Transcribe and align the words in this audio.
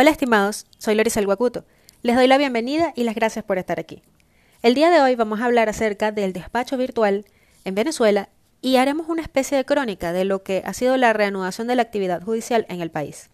Hola 0.00 0.10
estimados, 0.10 0.64
soy 0.78 0.94
Lorisel 0.94 1.26
Guacuto. 1.26 1.64
Les 2.02 2.14
doy 2.14 2.28
la 2.28 2.38
bienvenida 2.38 2.92
y 2.94 3.02
las 3.02 3.16
gracias 3.16 3.44
por 3.44 3.58
estar 3.58 3.80
aquí. 3.80 4.04
El 4.62 4.74
día 4.74 4.90
de 4.90 5.00
hoy 5.00 5.16
vamos 5.16 5.40
a 5.40 5.46
hablar 5.46 5.68
acerca 5.68 6.12
del 6.12 6.32
despacho 6.32 6.76
virtual 6.76 7.24
en 7.64 7.74
Venezuela 7.74 8.28
y 8.62 8.76
haremos 8.76 9.08
una 9.08 9.22
especie 9.22 9.56
de 9.56 9.64
crónica 9.64 10.12
de 10.12 10.24
lo 10.24 10.44
que 10.44 10.62
ha 10.64 10.72
sido 10.72 10.96
la 10.96 11.14
reanudación 11.14 11.66
de 11.66 11.74
la 11.74 11.82
actividad 11.82 12.22
judicial 12.22 12.64
en 12.68 12.80
el 12.80 12.92
país. 12.92 13.28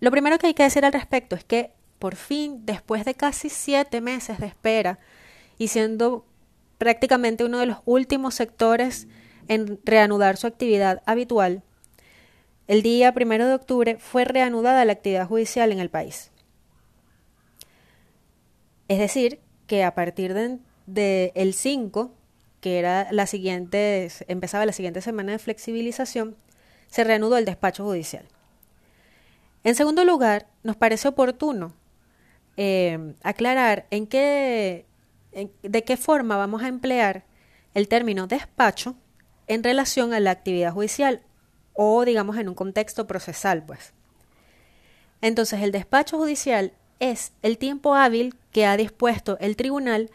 Lo 0.00 0.10
primero 0.10 0.38
que 0.38 0.46
hay 0.46 0.54
que 0.54 0.62
decir 0.62 0.86
al 0.86 0.94
respecto 0.94 1.36
es 1.36 1.44
que, 1.44 1.72
por 1.98 2.16
fin, 2.16 2.64
después 2.64 3.04
de 3.04 3.12
casi 3.12 3.50
siete 3.50 4.00
meses 4.00 4.38
de 4.38 4.46
espera 4.46 4.98
y 5.58 5.68
siendo 5.68 6.24
prácticamente 6.78 7.44
uno 7.44 7.58
de 7.58 7.66
los 7.66 7.80
últimos 7.84 8.34
sectores 8.34 9.08
en 9.46 9.78
reanudar 9.84 10.38
su 10.38 10.46
actividad 10.46 11.02
habitual, 11.04 11.62
el 12.68 12.82
día 12.82 13.12
primero 13.12 13.46
de 13.46 13.54
octubre 13.54 13.96
fue 13.98 14.24
reanudada 14.24 14.84
la 14.84 14.92
actividad 14.92 15.26
judicial 15.26 15.72
en 15.72 15.80
el 15.80 15.90
país. 15.90 16.30
Es 18.88 18.98
decir, 18.98 19.40
que 19.66 19.84
a 19.84 19.94
partir 19.94 20.34
del 20.34 20.60
de, 20.86 21.32
el 21.34 21.54
5, 21.54 22.12
que 22.60 22.78
era 22.78 23.10
la 23.10 23.26
siguiente, 23.26 24.10
empezaba 24.28 24.66
la 24.66 24.72
siguiente 24.72 25.00
semana 25.00 25.32
de 25.32 25.38
flexibilización, 25.38 26.36
se 26.88 27.04
reanudó 27.04 27.38
el 27.38 27.44
despacho 27.44 27.84
judicial. 27.84 28.26
En 29.64 29.74
segundo 29.74 30.04
lugar, 30.04 30.46
nos 30.62 30.76
parece 30.76 31.08
oportuno 31.08 31.74
eh, 32.56 33.14
aclarar 33.22 33.86
en 33.90 34.06
qué, 34.06 34.84
de 35.62 35.84
qué 35.84 35.96
forma 35.96 36.36
vamos 36.36 36.62
a 36.62 36.68
emplear 36.68 37.24
el 37.74 37.88
término 37.88 38.26
despacho 38.26 38.94
en 39.46 39.62
relación 39.62 40.12
a 40.12 40.20
la 40.20 40.32
actividad 40.32 40.72
judicial 40.72 41.22
o 41.74 42.04
digamos 42.04 42.36
en 42.36 42.48
un 42.48 42.54
contexto 42.54 43.06
procesal, 43.06 43.64
pues. 43.64 43.92
Entonces, 45.20 45.62
el 45.62 45.72
despacho 45.72 46.18
judicial 46.18 46.72
es 46.98 47.32
el 47.42 47.58
tiempo 47.58 47.94
hábil 47.94 48.34
que 48.50 48.66
ha 48.66 48.76
dispuesto 48.76 49.38
el 49.40 49.56
tribunal 49.56 50.10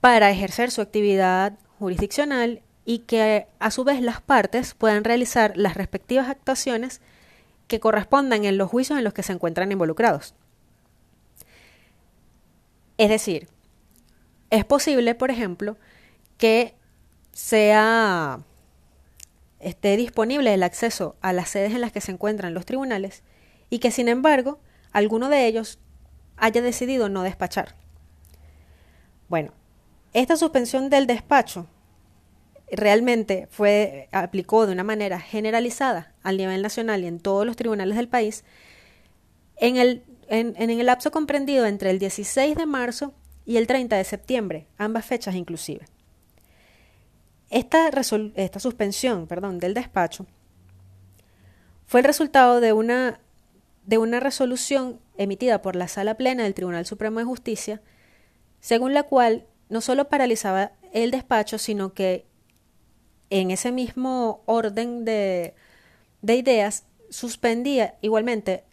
para 0.00 0.30
ejercer 0.30 0.70
su 0.70 0.80
actividad 0.80 1.58
jurisdiccional 1.78 2.62
y 2.84 3.00
que 3.00 3.46
a 3.58 3.70
su 3.70 3.84
vez 3.84 4.00
las 4.00 4.20
partes 4.20 4.74
puedan 4.74 5.04
realizar 5.04 5.56
las 5.56 5.76
respectivas 5.76 6.28
actuaciones 6.28 7.00
que 7.66 7.80
correspondan 7.80 8.44
en 8.44 8.56
los 8.56 8.70
juicios 8.70 8.98
en 8.98 9.04
los 9.04 9.12
que 9.12 9.22
se 9.22 9.32
encuentran 9.32 9.70
involucrados. 9.70 10.34
Es 12.96 13.10
decir, 13.10 13.48
es 14.50 14.64
posible, 14.64 15.14
por 15.14 15.30
ejemplo, 15.30 15.76
que 16.38 16.74
sea 17.32 18.40
esté 19.60 19.96
disponible 19.96 20.54
el 20.54 20.62
acceso 20.62 21.16
a 21.20 21.32
las 21.32 21.50
sedes 21.50 21.72
en 21.72 21.80
las 21.80 21.92
que 21.92 22.00
se 22.00 22.12
encuentran 22.12 22.54
los 22.54 22.66
tribunales 22.66 23.22
y 23.70 23.78
que, 23.78 23.90
sin 23.90 24.08
embargo, 24.08 24.60
alguno 24.92 25.28
de 25.28 25.46
ellos 25.46 25.78
haya 26.36 26.62
decidido 26.62 27.08
no 27.08 27.22
despachar. 27.22 27.74
Bueno, 29.28 29.52
esta 30.12 30.36
suspensión 30.36 30.90
del 30.90 31.06
despacho 31.06 31.66
realmente 32.70 33.48
fue 33.50 34.08
aplicó 34.12 34.66
de 34.66 34.72
una 34.72 34.84
manera 34.84 35.20
generalizada 35.20 36.14
al 36.22 36.36
nivel 36.36 36.62
nacional 36.62 37.02
y 37.02 37.06
en 37.06 37.20
todos 37.20 37.46
los 37.46 37.56
tribunales 37.56 37.96
del 37.96 38.08
país 38.08 38.44
en 39.56 39.76
el, 39.76 40.04
en, 40.28 40.54
en 40.56 40.70
el 40.70 40.86
lapso 40.86 41.10
comprendido 41.10 41.66
entre 41.66 41.90
el 41.90 41.98
16 41.98 42.56
de 42.56 42.66
marzo 42.66 43.14
y 43.44 43.56
el 43.56 43.66
30 43.66 43.96
de 43.96 44.04
septiembre, 44.04 44.66
ambas 44.76 45.06
fechas 45.06 45.34
inclusive. 45.34 45.86
Esta, 47.50 47.90
suspensión 48.58 49.26
perdón, 49.26 49.58
del 49.58 49.74
despacho 49.74 50.26
fue 51.86 52.00
el 52.00 52.04
resultado 52.04 52.60
de 52.60 52.74
una, 52.74 53.20
de 53.86 53.96
una 53.96 54.20
resolución 54.20 55.00
emitida 55.16 55.62
por 55.62 55.74
la 55.74 55.88
Sala 55.88 56.16
Plena 56.16 56.42
del 56.42 56.52
Tribunal 56.52 56.84
Supremo 56.84 57.18
de 57.18 57.24
Justicia, 57.24 57.80
según 58.60 58.92
la 58.92 59.04
cual 59.04 59.46
no 59.70 59.80
solo 59.80 60.10
paralizaba 60.10 60.72
el 60.92 61.10
despacho, 61.10 61.56
sino 61.56 61.94
que 61.94 62.26
en 63.30 63.50
ese 63.50 63.72
mismo 63.72 64.42
orden 64.44 65.06
de, 65.06 65.54
de 66.20 66.36
ideas 66.36 66.84
suspendía 67.08 67.96
igualmente 68.02 68.64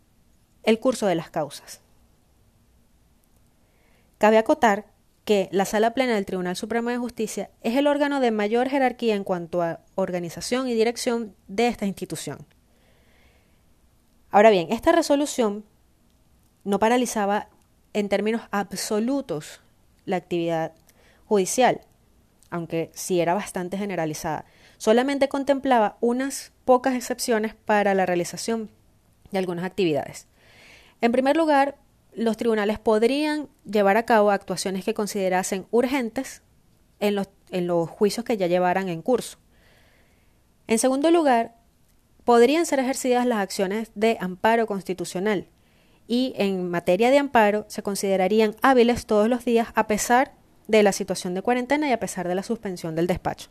el 0.63 0.79
curso 0.79 1.07
de 1.07 1.15
las 1.15 1.29
causas. 1.29 1.79
Cabe 4.17 4.37
acotar 4.37 4.94
que 5.25 5.49
la 5.51 5.65
Sala 5.65 5.93
Plena 5.95 6.13
del 6.13 6.25
Tribunal 6.25 6.55
Supremo 6.55 6.91
de 6.91 6.97
Justicia 6.97 7.49
es 7.61 7.75
el 7.75 7.87
órgano 7.87 8.19
de 8.19 8.29
mayor 8.31 8.69
jerarquía 8.69 9.15
en 9.15 9.23
cuanto 9.23 9.63
a 9.63 9.81
organización 9.95 10.67
y 10.67 10.75
dirección 10.75 11.35
de 11.47 11.67
esta 11.67 11.87
institución. 11.87 12.45
Ahora 14.29 14.51
bien, 14.51 14.67
esta 14.71 14.91
resolución 14.91 15.65
no 16.63 16.77
paralizaba 16.77 17.49
en 17.93 18.07
términos 18.07 18.43
absolutos 18.51 19.61
la 20.05 20.17
actividad 20.17 20.73
judicial, 21.25 21.81
aunque 22.51 22.91
sí 22.93 23.19
era 23.19 23.33
bastante 23.33 23.77
generalizada. 23.77 24.45
Solamente 24.77 25.27
contemplaba 25.27 25.97
unas 26.01 26.51
pocas 26.65 26.93
excepciones 26.93 27.55
para 27.55 27.95
la 27.95 28.05
realización 28.05 28.69
de 29.31 29.39
algunas 29.39 29.65
actividades. 29.65 30.27
En 31.01 31.11
primer 31.11 31.35
lugar, 31.35 31.77
los 32.15 32.37
tribunales 32.37 32.79
podrían 32.79 33.49
llevar 33.65 33.97
a 33.97 34.05
cabo 34.05 34.31
actuaciones 34.31 34.85
que 34.85 34.93
considerasen 34.93 35.67
urgentes 35.71 36.41
en 36.99 37.15
los, 37.15 37.29
en 37.51 37.67
los 37.67 37.89
juicios 37.89 38.25
que 38.25 38.37
ya 38.37 38.47
llevaran 38.47 38.89
en 38.89 39.01
curso. 39.01 39.37
En 40.67 40.79
segundo 40.79 41.11
lugar, 41.11 41.55
podrían 42.23 42.65
ser 42.65 42.79
ejercidas 42.79 43.25
las 43.25 43.39
acciones 43.39 43.91
de 43.95 44.17
amparo 44.19 44.65
constitucional 44.65 45.47
y 46.07 46.33
en 46.37 46.69
materia 46.69 47.11
de 47.11 47.19
amparo 47.19 47.65
se 47.67 47.83
considerarían 47.83 48.55
hábiles 48.61 49.05
todos 49.05 49.29
los 49.29 49.45
días 49.45 49.69
a 49.75 49.87
pesar 49.87 50.33
de 50.67 50.83
la 50.83 50.91
situación 50.91 51.33
de 51.33 51.41
cuarentena 51.41 51.87
y 51.87 51.91
a 51.91 51.99
pesar 51.99 52.27
de 52.27 52.35
la 52.35 52.43
suspensión 52.43 52.95
del 52.95 53.07
despacho. 53.07 53.49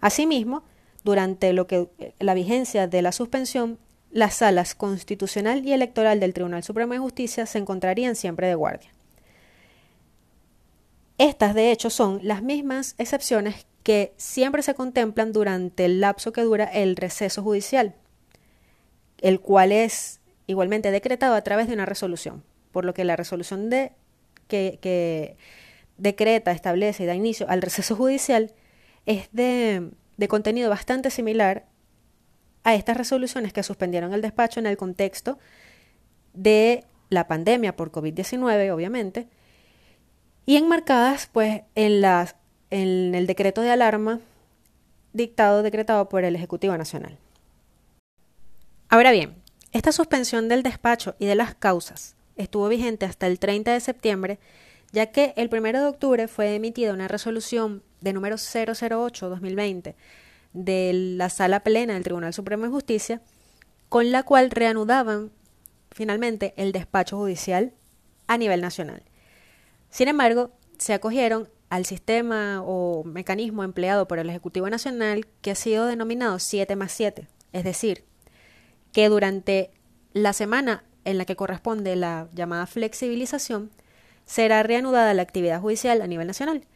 Asimismo, 0.00 0.62
durante 1.02 1.52
lo 1.52 1.66
que 1.66 1.88
la 2.18 2.34
vigencia 2.34 2.86
de 2.86 3.02
la 3.02 3.12
suspensión 3.12 3.78
las 4.10 4.34
salas 4.34 4.74
constitucional 4.74 5.64
y 5.66 5.72
electoral 5.72 6.20
del 6.20 6.34
Tribunal 6.34 6.62
Supremo 6.62 6.92
de 6.92 6.98
Justicia 6.98 7.46
se 7.46 7.58
encontrarían 7.58 8.16
siempre 8.16 8.46
de 8.46 8.54
guardia. 8.54 8.90
Estas, 11.18 11.54
de 11.54 11.70
hecho, 11.72 11.90
son 11.90 12.20
las 12.22 12.42
mismas 12.42 12.94
excepciones 12.98 13.66
que 13.82 14.12
siempre 14.16 14.62
se 14.62 14.74
contemplan 14.74 15.32
durante 15.32 15.84
el 15.84 16.00
lapso 16.00 16.32
que 16.32 16.42
dura 16.42 16.64
el 16.64 16.96
receso 16.96 17.42
judicial, 17.42 17.94
el 19.20 19.40
cual 19.40 19.72
es 19.72 20.20
igualmente 20.46 20.90
decretado 20.90 21.34
a 21.34 21.42
través 21.42 21.68
de 21.68 21.74
una 21.74 21.86
resolución, 21.86 22.42
por 22.72 22.84
lo 22.84 22.94
que 22.94 23.04
la 23.04 23.16
resolución 23.16 23.70
de, 23.70 23.92
que, 24.48 25.36
decreta, 25.98 26.52
establece 26.52 27.04
y 27.04 27.06
da 27.06 27.14
inicio 27.14 27.48
al 27.48 27.62
receso 27.62 27.96
judicial 27.96 28.52
es 29.06 29.28
de, 29.32 29.90
de 30.16 30.28
contenido 30.28 30.68
bastante 30.68 31.10
similar 31.10 31.64
a 32.66 32.74
estas 32.74 32.96
resoluciones 32.96 33.52
que 33.52 33.62
suspendieron 33.62 34.12
el 34.12 34.20
despacho 34.20 34.58
en 34.58 34.66
el 34.66 34.76
contexto 34.76 35.38
de 36.34 36.84
la 37.10 37.28
pandemia 37.28 37.76
por 37.76 37.92
COVID-19, 37.92 38.72
obviamente, 38.72 39.28
y 40.46 40.56
enmarcadas 40.56 41.30
pues 41.32 41.62
en, 41.76 42.00
las, 42.00 42.34
en 42.70 43.14
el 43.14 43.28
decreto 43.28 43.60
de 43.60 43.70
alarma 43.70 44.18
dictado, 45.12 45.62
decretado 45.62 46.08
por 46.08 46.24
el 46.24 46.34
Ejecutivo 46.34 46.76
Nacional. 46.76 47.16
Ahora 48.88 49.12
bien, 49.12 49.36
esta 49.70 49.92
suspensión 49.92 50.48
del 50.48 50.64
despacho 50.64 51.14
y 51.20 51.26
de 51.26 51.36
las 51.36 51.54
causas 51.54 52.16
estuvo 52.34 52.66
vigente 52.66 53.06
hasta 53.06 53.28
el 53.28 53.38
30 53.38 53.74
de 53.74 53.80
septiembre, 53.80 54.40
ya 54.90 55.12
que 55.12 55.34
el 55.36 55.48
1 55.52 55.62
de 55.70 55.86
octubre 55.86 56.26
fue 56.26 56.56
emitida 56.56 56.92
una 56.92 57.06
resolución 57.06 57.84
de 58.00 58.12
número 58.12 58.34
008-2020 58.34 59.94
de 60.56 60.92
la 60.94 61.28
Sala 61.28 61.60
Plena 61.60 61.94
del 61.94 62.02
Tribunal 62.02 62.32
Supremo 62.32 62.64
de 62.64 62.70
Justicia, 62.70 63.20
con 63.88 64.10
la 64.10 64.22
cual 64.22 64.50
reanudaban 64.50 65.30
finalmente 65.92 66.54
el 66.56 66.72
despacho 66.72 67.18
judicial 67.18 67.72
a 68.26 68.38
nivel 68.38 68.60
nacional. 68.62 69.02
Sin 69.90 70.08
embargo, 70.08 70.50
se 70.78 70.94
acogieron 70.94 71.48
al 71.68 71.84
sistema 71.84 72.62
o 72.64 73.04
mecanismo 73.04 73.64
empleado 73.64 74.08
por 74.08 74.18
el 74.18 74.30
Ejecutivo 74.30 74.68
Nacional 74.70 75.26
que 75.42 75.50
ha 75.50 75.54
sido 75.54 75.86
denominado 75.86 76.38
7 76.38 76.74
más 76.74 76.92
7, 76.92 77.28
es 77.52 77.64
decir, 77.64 78.04
que 78.92 79.08
durante 79.08 79.70
la 80.12 80.32
semana 80.32 80.84
en 81.04 81.18
la 81.18 81.26
que 81.26 81.36
corresponde 81.36 81.96
la 81.96 82.28
llamada 82.34 82.66
flexibilización, 82.66 83.70
será 84.24 84.62
reanudada 84.62 85.12
la 85.14 85.22
actividad 85.22 85.60
judicial 85.60 86.00
a 86.00 86.06
nivel 86.06 86.26
nacional 86.26 86.66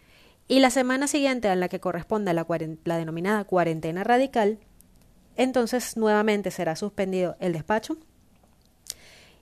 y 0.50 0.58
la 0.58 0.70
semana 0.70 1.06
siguiente 1.06 1.46
a 1.46 1.54
la 1.54 1.68
que 1.68 1.78
corresponda 1.78 2.32
la, 2.32 2.44
la 2.82 2.98
denominada 2.98 3.44
cuarentena 3.44 4.02
radical, 4.02 4.58
entonces 5.36 5.96
nuevamente 5.96 6.50
será 6.50 6.74
suspendido 6.74 7.36
el 7.38 7.52
despacho 7.52 7.98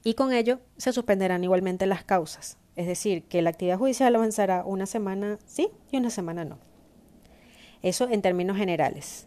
y 0.04 0.12
con 0.12 0.34
ello 0.34 0.60
se 0.76 0.92
suspenderán 0.92 1.42
igualmente 1.42 1.86
las 1.86 2.04
causas. 2.04 2.58
Es 2.76 2.86
decir, 2.86 3.22
que 3.22 3.40
la 3.40 3.48
actividad 3.48 3.78
judicial 3.78 4.14
avanzará 4.16 4.64
una 4.66 4.84
semana 4.84 5.38
sí 5.46 5.70
y 5.90 5.96
una 5.96 6.10
semana 6.10 6.44
no. 6.44 6.58
Eso 7.80 8.10
en 8.10 8.20
términos 8.20 8.58
generales. 8.58 9.26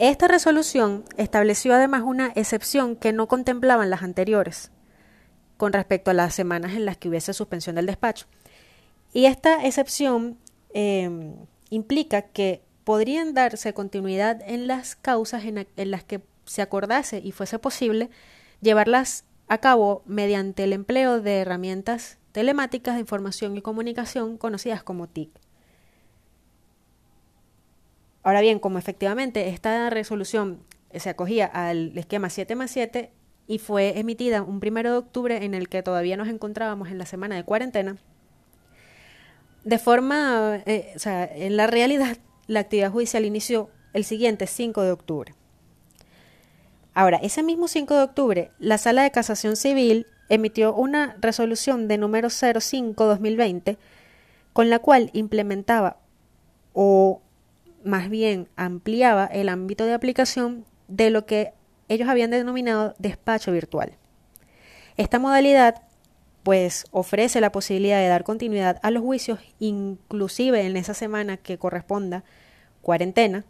Esta 0.00 0.26
resolución 0.26 1.04
estableció 1.16 1.74
además 1.74 2.02
una 2.04 2.32
excepción 2.34 2.96
que 2.96 3.12
no 3.12 3.28
contemplaban 3.28 3.88
las 3.88 4.02
anteriores, 4.02 4.72
con 5.58 5.72
respecto 5.72 6.10
a 6.10 6.14
las 6.14 6.34
semanas 6.34 6.72
en 6.72 6.84
las 6.84 6.96
que 6.96 7.08
hubiese 7.08 7.34
suspensión 7.34 7.76
del 7.76 7.86
despacho. 7.86 8.26
Y 9.12 9.26
esta 9.26 9.64
excepción 9.64 10.38
em, 10.72 11.34
implica 11.70 12.22
que 12.22 12.62
podrían 12.84 13.34
darse 13.34 13.74
continuidad 13.74 14.40
en 14.46 14.66
las 14.66 14.96
causas 14.96 15.44
en, 15.44 15.66
las 15.90 16.04
que 16.04 16.22
se 16.44 16.62
acordase 16.62 17.20
y 17.22 17.32
fuese 17.32 17.58
posible 17.58 18.08
llevarlas 18.60 19.24
a 19.46 19.58
cabo 19.58 20.02
mediante 20.06 20.64
el 20.64 20.72
empleo 20.72 21.20
de 21.20 21.38
herramientas 21.40 22.18
telemáticas 22.32 22.94
de 22.94 23.00
información 23.00 23.56
y 23.56 23.62
comunicación 23.62 24.38
conocidas 24.38 24.82
como 24.82 25.06
TIC. 25.06 25.30
Ahora 28.22 28.40
bien, 28.40 28.58
como 28.58 28.78
efectivamente 28.78 29.48
esta 29.48 29.90
resolución 29.90 30.62
se 30.94 31.10
acogía 31.10 31.46
al 31.46 31.96
esquema 31.96 32.30
7 32.30 32.54
más 32.54 32.70
7 32.70 33.10
y 33.46 33.58
fue 33.58 33.98
emitida 33.98 34.42
un 34.42 34.60
primero 34.60 34.92
de 34.92 34.98
octubre 34.98 35.44
en 35.44 35.54
el 35.54 35.68
que 35.68 35.82
todavía 35.82 36.16
nos 36.16 36.28
encontrábamos 36.28 36.88
en 36.88 36.98
la 36.98 37.06
semana 37.06 37.36
de 37.36 37.44
cuarentena, 37.44 37.96
de 39.64 39.78
forma, 39.78 40.62
eh, 40.66 40.92
o 40.96 40.98
sea, 40.98 41.24
en 41.24 41.56
la 41.56 41.66
realidad, 41.66 42.16
la 42.46 42.60
actividad 42.60 42.90
judicial 42.90 43.24
inició 43.24 43.70
el 43.92 44.04
siguiente 44.04 44.46
5 44.46 44.82
de 44.82 44.92
octubre. 44.92 45.34
Ahora, 46.94 47.18
ese 47.22 47.42
mismo 47.42 47.68
5 47.68 47.94
de 47.94 48.02
octubre, 48.02 48.50
la 48.58 48.78
Sala 48.78 49.02
de 49.02 49.10
Casación 49.10 49.56
Civil 49.56 50.06
emitió 50.28 50.74
una 50.74 51.16
resolución 51.20 51.88
de 51.88 51.98
número 51.98 52.28
05-2020 52.28 53.78
con 54.52 54.70
la 54.70 54.78
cual 54.78 55.10
implementaba 55.12 55.98
o 56.72 57.22
más 57.84 58.08
bien 58.08 58.48
ampliaba 58.56 59.26
el 59.26 59.48
ámbito 59.48 59.86
de 59.86 59.94
aplicación 59.94 60.64
de 60.88 61.10
lo 61.10 61.26
que 61.26 61.52
ellos 61.88 62.08
habían 62.08 62.30
denominado 62.30 62.94
despacho 62.98 63.52
virtual. 63.52 63.92
Esta 64.96 65.18
modalidad 65.18 65.82
pues 66.48 66.86
ofrece 66.92 67.42
la 67.42 67.52
posibilidad 67.52 67.98
de 67.98 68.08
dar 68.08 68.24
continuidad 68.24 68.80
a 68.82 68.90
los 68.90 69.02
juicios 69.02 69.38
inclusive 69.58 70.64
en 70.64 70.78
esa 70.78 70.94
semana 70.94 71.36
que 71.36 71.58
corresponda 71.58 72.24
cuarentena 72.80 73.44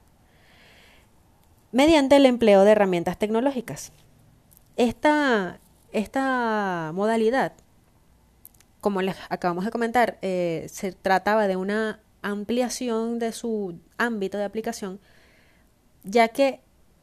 mediante 1.70 2.16
el 2.16 2.26
empleo 2.26 2.64
de 2.64 2.72
herramientas 2.72 3.16
tecnológicas. 3.16 3.92
Esta, 4.76 5.60
esta 5.92 6.90
modalidad, 6.92 7.52
como 8.80 9.00
les 9.00 9.14
acabamos 9.28 9.64
de 9.64 9.70
comentar, 9.70 10.18
eh, 10.20 10.66
se 10.68 10.90
trataba 10.90 11.46
de 11.46 11.54
una 11.54 12.00
ampliación 12.22 13.20
de 13.20 13.30
su 13.30 13.78
ámbito 13.96 14.38
de 14.38 14.44
aplicación, 14.44 14.98
ya 16.02 16.26
que 16.26 16.62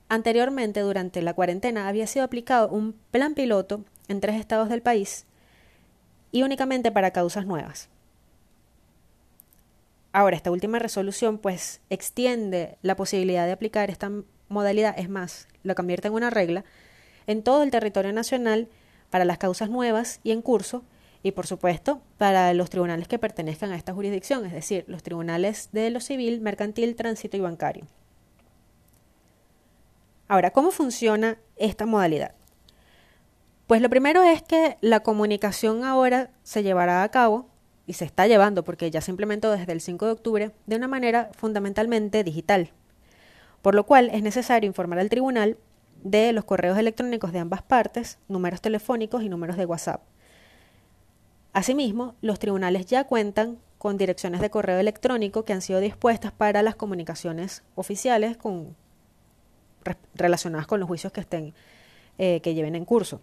anteriormente, 0.09 0.81
durante 0.81 1.21
la 1.21 1.33
cuarentena, 1.33 1.87
había 1.87 2.05
sido 2.05 2.25
aplicado 2.25 2.67
un 2.67 2.99
plan 3.11 3.33
piloto 3.33 3.85
en 4.09 4.19
tres 4.19 4.35
estados 4.35 4.67
del 4.67 4.81
país 4.81 5.25
y 6.35 6.43
únicamente 6.43 6.91
para 6.91 7.11
causas 7.11 7.45
nuevas. 7.45 7.87
Ahora, 10.11 10.35
esta 10.35 10.51
última 10.51 10.79
resolución 10.79 11.37
pues 11.37 11.79
extiende 11.89 12.77
la 12.81 12.97
posibilidad 12.97 13.45
de 13.45 13.53
aplicar 13.53 13.89
esta 13.89 14.11
modalidad, 14.49 14.99
es 14.99 15.07
más, 15.07 15.47
lo 15.63 15.75
convierte 15.75 16.09
en 16.09 16.13
una 16.13 16.29
regla, 16.29 16.65
en 17.25 17.41
todo 17.41 17.63
el 17.63 17.71
territorio 17.71 18.11
nacional 18.11 18.67
para 19.11 19.23
las 19.23 19.37
causas 19.37 19.69
nuevas 19.69 20.19
y 20.23 20.31
en 20.31 20.41
curso, 20.41 20.83
y 21.23 21.31
por 21.31 21.47
supuesto 21.47 22.01
para 22.17 22.53
los 22.53 22.69
tribunales 22.69 23.07
que 23.07 23.17
pertenezcan 23.17 23.71
a 23.71 23.77
esta 23.77 23.93
jurisdicción, 23.93 24.45
es 24.45 24.51
decir, 24.51 24.83
los 24.89 25.03
tribunales 25.03 25.69
de 25.71 25.89
lo 25.89 26.01
civil, 26.01 26.41
mercantil, 26.41 26.97
tránsito 26.97 27.37
y 27.37 27.39
bancario. 27.39 27.87
Ahora, 30.27 30.51
¿cómo 30.51 30.71
funciona 30.71 31.37
esta 31.55 31.85
modalidad? 31.85 32.35
Pues 33.67 33.81
lo 33.81 33.89
primero 33.89 34.21
es 34.21 34.43
que 34.43 34.77
la 34.81 34.99
comunicación 34.99 35.83
ahora 35.83 36.29
se 36.43 36.61
llevará 36.61 37.01
a 37.01 37.09
cabo 37.09 37.49
y 37.87 37.93
se 37.93 38.05
está 38.05 38.27
llevando 38.27 38.63
porque 38.63 38.91
ya 38.91 39.01
se 39.01 39.09
implementó 39.09 39.51
desde 39.51 39.71
el 39.71 39.81
5 39.81 40.05
de 40.05 40.11
octubre 40.11 40.51
de 40.67 40.75
una 40.75 40.87
manera 40.87 41.31
fundamentalmente 41.35 42.23
digital, 42.23 42.69
por 43.63 43.73
lo 43.73 43.85
cual 43.85 44.11
es 44.13 44.21
necesario 44.21 44.67
informar 44.67 44.99
al 44.99 45.09
tribunal 45.09 45.57
de 46.03 46.31
los 46.31 46.45
correos 46.45 46.77
electrónicos 46.77 47.31
de 47.31 47.39
ambas 47.39 47.63
partes, 47.63 48.19
números 48.27 48.61
telefónicos 48.61 49.23
y 49.23 49.29
números 49.29 49.57
de 49.57 49.65
WhatsApp. 49.65 50.03
Asimismo, 51.51 52.13
los 52.21 52.37
tribunales 52.37 52.85
ya 52.85 53.05
cuentan 53.05 53.57
con 53.79 53.97
direcciones 53.97 54.41
de 54.41 54.51
correo 54.51 54.77
electrónico 54.77 55.43
que 55.43 55.53
han 55.53 55.61
sido 55.61 55.79
dispuestas 55.79 56.31
para 56.31 56.61
las 56.61 56.75
comunicaciones 56.75 57.63
oficiales 57.73 58.37
relacionadas 60.13 60.67
con 60.67 60.79
los 60.79 60.87
juicios 60.87 61.11
que 61.11 61.21
estén 61.21 61.55
eh, 62.19 62.41
que 62.41 62.53
lleven 62.53 62.75
en 62.75 62.85
curso. 62.85 63.21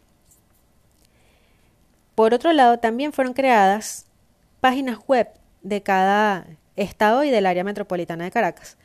Por 2.15 2.35
otro 2.35 2.53
lado, 2.53 2.79
también 2.79 3.13
fueron 3.13 3.33
creadas 3.33 4.07
páginas 4.61 4.99
web 5.07 5.29
de 5.63 5.83
cada 5.83 6.47
estado 6.77 7.25
y 7.25 7.31
del 7.31 7.47
área 7.47 7.65
metropolitana 7.65 8.25
de 8.25 8.31
Caracas, 8.31 8.77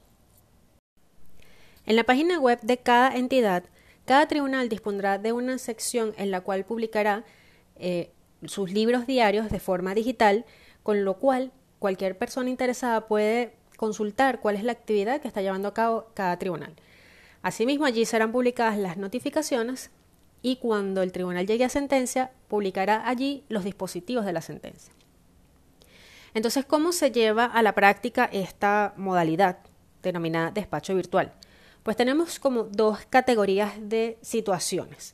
En 1.86 1.96
la 1.96 2.04
página 2.04 2.40
web 2.40 2.60
de 2.62 2.78
cada 2.78 3.16
entidad, 3.16 3.64
cada 4.06 4.28
tribunal 4.28 4.70
dispondrá 4.70 5.18
de 5.18 5.32
una 5.32 5.58
sección 5.58 6.14
en 6.18 6.32
la 6.32 6.42
cual 6.42 6.66
publicará 6.66 7.24
eh, 7.78 8.12
sus 8.46 8.72
libros 8.72 9.08
diarios 9.08 9.50
de 9.50 9.60
forma 9.60 9.96
digital, 9.96 10.46
con 10.84 11.06
lo 11.06 11.18
cual 11.18 11.52
cualquier 11.80 12.18
persona 12.18 12.50
interesada 12.50 13.08
puede 13.08 13.54
consultar 13.78 14.40
cuál 14.40 14.56
es 14.56 14.64
la 14.64 14.74
actividad 14.74 15.22
que 15.22 15.28
está 15.28 15.42
llevando 15.42 15.70
a 15.70 15.74
cabo 15.74 16.08
cada 16.14 16.38
tribunal. 16.38 16.76
Asimismo, 17.44 17.86
allí 17.86 18.06
serán 18.06 18.32
publicadas 18.32 18.78
las 18.78 18.98
notificaciones 18.98 19.92
y 20.42 20.56
cuando 20.56 21.02
el 21.02 21.12
tribunal 21.12 21.46
llegue 21.46 21.66
a 21.66 21.70
sentencia, 21.70 22.32
publicará 22.48 23.08
allí 23.08 23.44
los 23.50 23.66
dispositivos 23.66 24.26
de 24.26 24.34
la 24.34 24.42
sentencia. 24.42 24.94
Entonces, 26.34 26.66
¿cómo 26.66 26.94
se 26.94 27.12
lleva 27.12 27.46
a 27.46 27.62
la 27.62 27.76
práctica 27.76 28.26
esta 28.32 28.94
modalidad 28.98 29.60
denominada 30.02 30.52
despacho 30.52 30.96
virtual? 30.96 31.34
Pues 31.84 31.98
tenemos 31.98 32.40
como 32.40 32.64
dos 32.64 33.00
categorías 33.10 33.74
de 33.78 34.18
situaciones. 34.22 35.14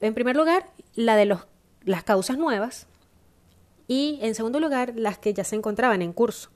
En 0.00 0.14
primer 0.14 0.36
lugar, 0.36 0.70
la 0.94 1.16
de 1.16 1.24
los, 1.24 1.46
las 1.82 2.04
causas 2.04 2.36
nuevas 2.36 2.86
y 3.88 4.18
en 4.20 4.34
segundo 4.34 4.60
lugar, 4.60 4.92
las 4.96 5.18
que 5.18 5.32
ya 5.32 5.44
se 5.44 5.56
encontraban 5.56 6.02
en 6.02 6.12
curso. 6.12 6.50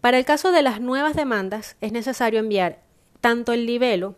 Para 0.00 0.18
el 0.18 0.24
caso 0.24 0.50
de 0.50 0.62
las 0.62 0.80
nuevas 0.80 1.14
demandas 1.14 1.76
es 1.80 1.92
necesario 1.92 2.40
enviar 2.40 2.87
tanto 3.20 3.52
el 3.52 3.66
libelo 3.66 4.14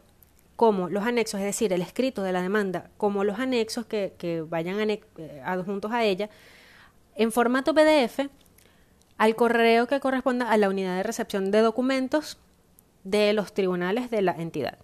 como 0.56 0.90
los 0.90 1.06
anexos, 1.06 1.40
es 1.40 1.46
decir, 1.46 1.72
el 1.72 1.80
escrito 1.80 2.22
de 2.22 2.32
la 2.32 2.42
demanda, 2.42 2.90
como 2.98 3.24
los 3.24 3.38
anexos 3.38 3.86
que, 3.86 4.44
vayan 4.48 4.78
eh, 4.90 5.00
adjuntos 5.44 5.90
a 5.92 6.04
ella, 6.04 6.28
en 7.16 7.32
formato 7.32 7.74
PDF 7.74 8.28
al 9.16 9.36
correo 9.36 9.86
que 9.86 10.00
corresponda 10.00 10.50
a 10.50 10.56
la 10.56 10.68
unidad 10.68 10.96
de 10.96 11.02
recepción 11.02 11.50
de 11.50 11.60
documentos 11.60 12.38
de 13.04 13.32
los 13.32 13.52
tribunales 13.52 14.10
de 14.10 14.22
la 14.22 14.32
entidad. 14.32 14.78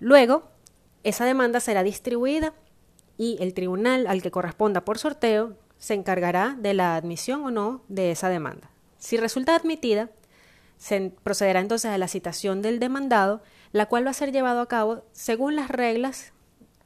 Luego, 0.00 0.48
esa 1.02 1.24
demanda 1.24 1.60
será 1.60 1.82
distribuida 1.82 2.52
y 3.16 3.36
el 3.40 3.54
tribunal 3.54 4.06
al 4.06 4.22
que 4.22 4.30
corresponda 4.30 4.84
por 4.84 4.98
sorteo 4.98 5.56
se 5.78 5.94
encargará 5.94 6.56
de 6.58 6.74
la 6.74 6.96
admisión 6.96 7.44
o 7.44 7.50
no 7.50 7.82
de 7.88 8.10
esa 8.10 8.28
demanda. 8.28 8.70
Si 8.98 9.16
resulta 9.16 9.54
admitida, 9.54 10.10
se 10.76 11.12
procederá 11.22 11.60
entonces 11.60 11.90
a 11.90 11.98
la 11.98 12.08
citación 12.08 12.62
del 12.62 12.78
demandado, 12.78 13.42
la 13.72 13.86
cual 13.86 14.06
va 14.06 14.10
a 14.10 14.14
ser 14.14 14.32
llevado 14.32 14.60
a 14.60 14.68
cabo 14.68 15.04
según 15.12 15.56
las 15.56 15.68
reglas 15.68 16.32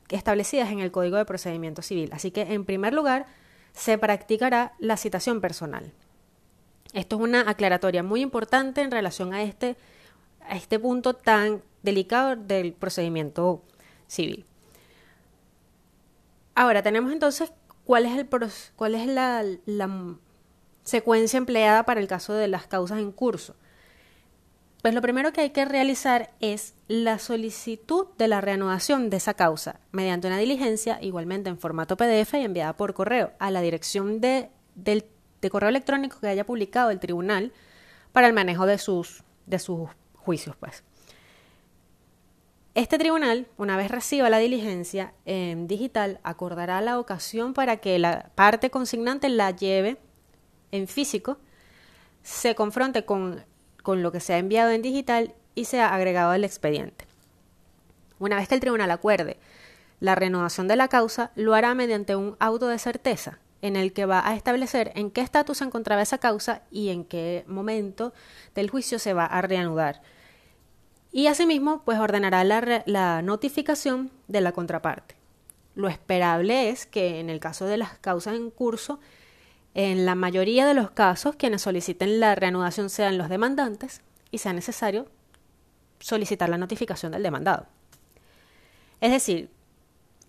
establecidas 0.08 0.70
en 0.70 0.80
el 0.80 0.90
Código 0.90 1.16
de 1.16 1.24
Procedimiento 1.24 1.82
Civil. 1.82 2.10
Así 2.12 2.30
que, 2.30 2.42
en 2.42 2.64
primer 2.64 2.94
lugar, 2.94 3.26
se 3.72 3.98
practicará 3.98 4.72
la 4.78 4.96
citación 4.96 5.40
personal. 5.40 5.92
Esto 6.92 7.16
es 7.16 7.22
una 7.22 7.48
aclaratoria 7.48 8.02
muy 8.02 8.22
importante 8.22 8.80
en 8.80 8.90
relación 8.90 9.34
a 9.34 9.42
este, 9.42 9.76
a 10.40 10.56
este 10.56 10.78
punto 10.78 11.14
tan 11.14 11.62
delicado 11.82 12.36
del 12.36 12.72
procedimiento 12.72 13.62
civil. 14.06 14.46
Ahora 16.54 16.82
tenemos 16.82 17.12
entonces 17.12 17.52
cuál 17.84 18.06
es, 18.06 18.18
el, 18.18 18.28
cuál 18.74 18.94
es 18.94 19.06
la, 19.06 19.44
la 19.66 20.16
secuencia 20.82 21.36
empleada 21.36 21.84
para 21.84 22.00
el 22.00 22.08
caso 22.08 22.32
de 22.32 22.48
las 22.48 22.66
causas 22.66 22.98
en 22.98 23.12
curso. 23.12 23.54
Pues 24.88 24.94
lo 24.94 25.02
primero 25.02 25.34
que 25.34 25.42
hay 25.42 25.50
que 25.50 25.66
realizar 25.66 26.30
es 26.40 26.72
la 26.86 27.18
solicitud 27.18 28.06
de 28.16 28.26
la 28.26 28.40
reanudación 28.40 29.10
de 29.10 29.18
esa 29.18 29.34
causa 29.34 29.80
mediante 29.92 30.28
una 30.28 30.38
diligencia 30.38 30.98
igualmente 31.02 31.50
en 31.50 31.58
formato 31.58 31.98
PDF 31.98 32.32
y 32.32 32.44
enviada 32.44 32.74
por 32.74 32.94
correo 32.94 33.32
a 33.38 33.50
la 33.50 33.60
dirección 33.60 34.22
de, 34.22 34.48
correo 35.50 35.68
electrónico 35.68 36.20
que 36.20 36.28
haya 36.28 36.46
publicado 36.46 36.88
el 36.88 37.00
tribunal 37.00 37.52
para 38.12 38.28
el 38.28 38.32
manejo 38.32 38.64
de 38.64 38.78
sus, 38.78 39.24
de 39.44 39.58
sus 39.58 39.90
juicios. 40.14 40.56
Pues. 40.56 40.82
Este 42.74 42.96
tribunal, 42.96 43.46
una 43.58 43.76
vez 43.76 43.90
reciba 43.90 44.30
la 44.30 44.38
diligencia 44.38 45.12
en 45.26 45.66
digital, 45.66 46.18
acordará 46.22 46.80
la 46.80 46.98
ocasión 46.98 47.52
para 47.52 47.76
que 47.76 47.98
la 47.98 48.30
parte 48.34 48.70
consignante 48.70 49.28
la 49.28 49.50
lleve 49.50 49.98
en 50.72 50.88
físico, 50.88 51.36
se 52.22 52.54
confronte 52.54 53.04
con 53.04 53.44
con 53.82 54.02
lo 54.02 54.12
que 54.12 54.20
se 54.20 54.34
ha 54.34 54.38
enviado 54.38 54.70
en 54.70 54.82
digital 54.82 55.34
y 55.54 55.64
se 55.64 55.80
ha 55.80 55.94
agregado 55.94 56.30
al 56.30 56.44
expediente. 56.44 57.06
Una 58.18 58.36
vez 58.36 58.48
que 58.48 58.54
el 58.54 58.60
tribunal 58.60 58.90
acuerde 58.90 59.38
la 60.00 60.14
renovación 60.14 60.68
de 60.68 60.76
la 60.76 60.88
causa, 60.88 61.32
lo 61.34 61.54
hará 61.54 61.74
mediante 61.74 62.14
un 62.14 62.36
auto 62.38 62.68
de 62.68 62.78
certeza, 62.78 63.38
en 63.62 63.74
el 63.74 63.92
que 63.92 64.06
va 64.06 64.26
a 64.26 64.36
establecer 64.36 64.92
en 64.94 65.10
qué 65.10 65.20
estatus 65.20 65.58
se 65.58 65.64
encontraba 65.64 66.02
esa 66.02 66.18
causa 66.18 66.62
y 66.70 66.90
en 66.90 67.04
qué 67.04 67.44
momento 67.48 68.12
del 68.54 68.70
juicio 68.70 68.98
se 68.98 69.12
va 69.12 69.26
a 69.26 69.42
reanudar. 69.42 70.00
Y 71.10 71.26
asimismo, 71.26 71.82
pues 71.84 71.98
ordenará 71.98 72.44
la, 72.44 72.82
la 72.86 73.22
notificación 73.22 74.10
de 74.28 74.40
la 74.40 74.52
contraparte. 74.52 75.16
Lo 75.74 75.88
esperable 75.88 76.70
es 76.70 76.86
que 76.86 77.18
en 77.18 77.30
el 77.30 77.40
caso 77.40 77.66
de 77.66 77.78
las 77.78 77.98
causas 77.98 78.34
en 78.34 78.50
curso, 78.50 79.00
en 79.78 80.04
la 80.04 80.16
mayoría 80.16 80.66
de 80.66 80.74
los 80.74 80.90
casos, 80.90 81.36
quienes 81.36 81.62
soliciten 81.62 82.18
la 82.18 82.34
reanudación 82.34 82.90
sean 82.90 83.16
los 83.16 83.28
demandantes 83.28 84.02
y 84.32 84.38
sea 84.38 84.52
necesario 84.52 85.06
solicitar 86.00 86.48
la 86.48 86.58
notificación 86.58 87.12
del 87.12 87.22
demandado. 87.22 87.66
Es 89.00 89.12
decir, 89.12 89.50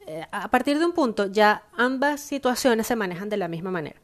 eh, 0.05 0.23
a 0.31 0.51
partir 0.51 0.77
de 0.77 0.85
un 0.85 0.93
punto 0.93 1.25
ya 1.25 1.63
ambas 1.75 2.21
situaciones 2.21 2.85
se 2.85 2.95
manejan 2.95 3.27
de 3.29 3.37
la 3.37 3.47
misma 3.47 3.71
manera. 3.71 3.99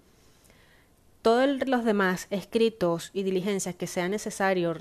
Todos 1.22 1.48
los 1.68 1.86
demás 1.86 2.26
escritos 2.32 3.12
y 3.14 3.22
diligencias 3.22 3.76
que 3.76 3.86
sea 3.86 4.10
necesario 4.10 4.76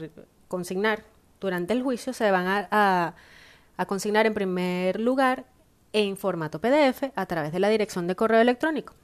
consignar 0.49 1.05
durante 1.41 1.75
el 1.75 1.83
juicio 1.83 2.15
se 2.15 2.31
van 2.31 2.47
a, 2.47 3.15
a 3.77 3.87
consignar 3.87 4.25
en 4.25 4.33
primer 4.33 4.99
lugar 4.99 5.45
en 5.93 6.17
formato 6.17 6.59
PDF 6.59 7.13
a 7.15 7.27
través 7.27 7.53
de 7.53 7.59
la 7.59 7.69
dirección 7.69 8.07
de 8.07 8.17
correo 8.17 8.41
electrónico. 8.41 8.95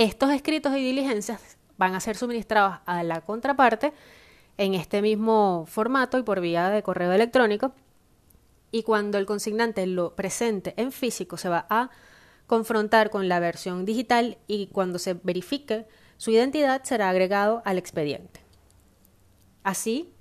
Estos 0.00 0.30
escritos 0.30 0.74
y 0.78 0.82
diligencias 0.82 1.58
van 1.76 1.94
a 1.94 2.00
ser 2.00 2.16
suministrados 2.16 2.78
a 2.86 3.02
la 3.02 3.20
contraparte 3.20 3.92
en 4.56 4.72
este 4.72 5.02
mismo 5.02 5.66
formato 5.68 6.16
y 6.16 6.22
por 6.22 6.40
vía 6.40 6.70
de 6.70 6.82
correo 6.82 7.12
electrónico. 7.12 7.74
Y 8.70 8.82
cuando 8.82 9.18
el 9.18 9.26
consignante 9.26 9.86
lo 9.86 10.16
presente 10.16 10.72
en 10.78 10.90
físico, 10.90 11.36
se 11.36 11.50
va 11.50 11.66
a 11.68 11.90
confrontar 12.46 13.10
con 13.10 13.28
la 13.28 13.40
versión 13.40 13.84
digital 13.84 14.38
y 14.46 14.68
cuando 14.68 14.98
se 14.98 15.12
verifique 15.22 15.86
su 16.16 16.30
identidad 16.30 16.82
será 16.82 17.10
agregado 17.10 17.60
al 17.66 17.76
expediente. 17.76 18.40
Así, 19.64 20.14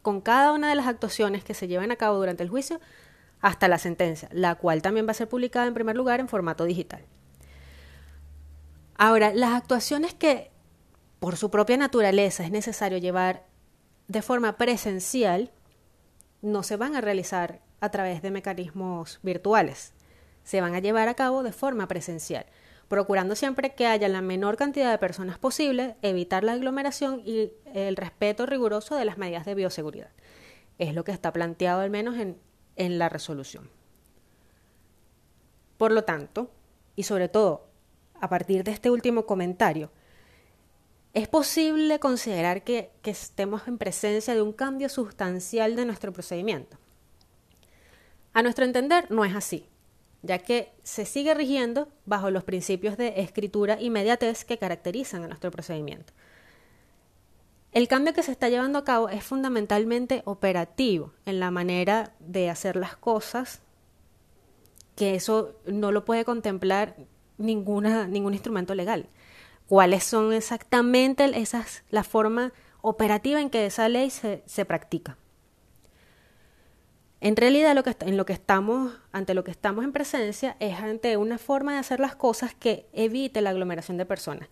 con 0.00 0.22
cada 0.22 0.52
una 0.52 0.70
de 0.70 0.74
las 0.74 0.86
actuaciones 0.86 1.44
que 1.44 1.52
se 1.52 1.68
lleven 1.68 1.90
a 1.90 1.96
cabo 1.96 2.16
durante 2.16 2.44
el 2.44 2.48
juicio 2.48 2.80
hasta 3.42 3.68
la 3.68 3.76
sentencia, 3.76 4.30
la 4.32 4.54
cual 4.54 4.80
también 4.80 5.06
va 5.06 5.10
a 5.10 5.14
ser 5.14 5.28
publicada 5.28 5.66
en 5.66 5.74
primer 5.74 5.96
lugar 5.96 6.18
en 6.18 6.28
formato 6.28 6.64
digital. 6.64 7.04
Ahora, 8.98 9.32
las 9.32 9.52
actuaciones 9.52 10.12
que 10.12 10.50
por 11.20 11.36
su 11.36 11.50
propia 11.50 11.76
naturaleza 11.76 12.44
es 12.44 12.50
necesario 12.50 12.98
llevar 12.98 13.46
de 14.08 14.22
forma 14.22 14.56
presencial 14.56 15.52
no 16.42 16.64
se 16.64 16.76
van 16.76 16.96
a 16.96 17.00
realizar 17.00 17.60
a 17.80 17.90
través 17.90 18.22
de 18.22 18.32
mecanismos 18.32 19.20
virtuales, 19.22 19.92
se 20.42 20.60
van 20.60 20.74
a 20.74 20.80
llevar 20.80 21.08
a 21.08 21.14
cabo 21.14 21.44
de 21.44 21.52
forma 21.52 21.86
presencial, 21.86 22.46
procurando 22.88 23.36
siempre 23.36 23.74
que 23.74 23.86
haya 23.86 24.08
la 24.08 24.20
menor 24.20 24.56
cantidad 24.56 24.90
de 24.90 24.98
personas 24.98 25.38
posible, 25.38 25.96
evitar 26.02 26.42
la 26.42 26.52
aglomeración 26.52 27.22
y 27.24 27.52
el 27.72 27.94
respeto 27.94 28.46
riguroso 28.46 28.96
de 28.96 29.04
las 29.04 29.16
medidas 29.16 29.46
de 29.46 29.54
bioseguridad. 29.54 30.10
Es 30.78 30.92
lo 30.92 31.04
que 31.04 31.12
está 31.12 31.32
planteado 31.32 31.82
al 31.82 31.90
menos 31.90 32.16
en, 32.16 32.36
en 32.74 32.98
la 32.98 33.08
resolución. 33.08 33.70
Por 35.76 35.92
lo 35.92 36.02
tanto, 36.02 36.50
y 36.96 37.04
sobre 37.04 37.28
todo 37.28 37.67
a 38.20 38.28
partir 38.28 38.64
de 38.64 38.72
este 38.72 38.90
último 38.90 39.26
comentario, 39.26 39.90
es 41.14 41.28
posible 41.28 41.98
considerar 41.98 42.62
que, 42.62 42.90
estemos 43.04 43.66
en 43.66 43.78
presencia 43.78 44.34
de 44.34 44.42
un 44.42 44.52
cambio 44.52 44.88
sustancial 44.88 45.74
de 45.76 45.86
nuestro 45.86 46.12
procedimiento. 46.12 46.76
A 48.34 48.42
nuestro 48.42 48.64
entender, 48.64 49.10
no 49.10 49.24
es 49.24 49.34
así, 49.34 49.66
ya 50.22 50.38
que 50.38 50.72
se 50.82 51.06
sigue 51.06 51.32
rigiendo 51.34 51.88
bajo 52.04 52.30
los 52.30 52.44
principios 52.44 52.96
de 52.96 53.20
escritura 53.20 53.80
inmediatez 53.80 54.44
que 54.44 54.58
caracterizan 54.58 55.24
a 55.24 55.28
nuestro 55.28 55.50
procedimiento. 55.50 56.12
El 57.72 57.88
cambio 57.88 58.12
que 58.12 58.22
se 58.22 58.32
está 58.32 58.48
llevando 58.48 58.78
a 58.78 58.84
cabo 58.84 59.08
es 59.08 59.24
fundamentalmente 59.24 60.22
operativo 60.24 61.12
en 61.26 61.40
la 61.40 61.50
manera 61.50 62.12
de 62.18 62.50
hacer 62.50 62.76
las 62.76 62.96
cosas, 62.96 63.60
que 64.96 65.14
eso 65.14 65.56
no 65.66 65.92
lo 65.92 66.04
puede 66.04 66.24
contemplar 66.24 66.96
ninguna, 67.38 68.06
ningún 68.06 68.34
instrumento 68.34 68.74
legal. 68.74 69.08
¿Cuáles 69.66 70.04
son 70.04 70.32
exactamente 70.32 71.24
esas, 71.40 71.84
la 71.90 72.04
forma 72.04 72.52
operativa 72.80 73.40
en 73.40 73.50
que 73.50 73.66
esa 73.66 73.88
ley 73.88 74.10
se, 74.10 74.42
se 74.46 74.64
practica? 74.64 75.16
En 77.20 77.34
realidad, 77.34 77.74
lo 77.74 77.82
que, 77.82 77.96
en 78.00 78.16
lo 78.16 78.24
que 78.24 78.32
estamos, 78.32 78.94
ante 79.10 79.34
lo 79.34 79.42
que 79.42 79.50
estamos 79.50 79.84
en 79.84 79.92
presencia 79.92 80.56
es 80.60 80.78
ante 80.78 81.16
una 81.16 81.38
forma 81.38 81.72
de 81.72 81.78
hacer 81.78 81.98
las 81.98 82.14
cosas 82.14 82.54
que 82.54 82.86
evite 82.92 83.40
la 83.40 83.50
aglomeración 83.50 83.96
de 83.96 84.06
personas. 84.06 84.48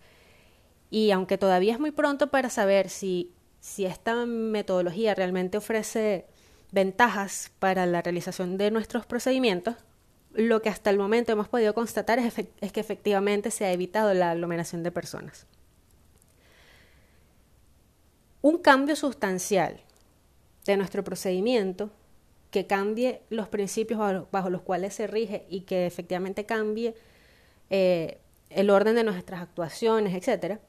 Y 0.90 1.12
aunque 1.12 1.38
todavía 1.38 1.75
es 1.75 1.81
muy 1.81 1.93
pronto 1.93 2.31
para 2.31 2.50
saber 2.50 2.88
si, 2.88 3.33
si 3.61 3.87
esta 3.87 4.26
metodología 4.26 5.14
realmente 5.14 5.59
ofrece 5.59 6.26
ventajas 6.73 7.52
para 7.61 7.87
la 7.87 8.02
realización 8.02 8.57
de 8.59 8.73
nuestros 8.73 9.07
procedimientos, 9.07 9.76
lo 10.37 10.61
que 10.61 10.69
hasta 10.69 10.90
el 10.90 10.99
momento 10.99 11.33
hemos 11.33 11.49
podido 11.49 11.75
constatar 11.75 12.19
es, 12.19 12.35
que 12.35 12.81
efectivamente 12.81 13.50
se 13.50 13.64
ha 13.64 13.73
evitado 13.73 14.12
la 14.14 14.33
aglomeración 14.33 14.83
de 14.83 14.93
personas. 14.93 15.47
Un 18.43 18.59
cambio 18.59 18.95
sustancial 18.97 19.81
de 20.66 20.76
nuestro 20.76 21.02
procedimiento 21.02 21.90
que 22.50 22.66
cambie 22.66 23.23
los 23.31 23.49
principios 23.49 24.31
bajo, 24.31 24.50
los 24.50 24.62
cuales 24.62 24.95
se 24.95 25.07
rige 25.07 25.47
y 25.49 25.62
que 25.62 25.87
efectivamente 25.87 26.45
cambie 26.45 26.95
eh, 27.71 28.19
el 28.50 28.71
orden 28.71 28.95
de 28.95 29.05
nuestras 29.05 29.40
actuaciones, 29.40 30.14
etcétera, 30.14 30.61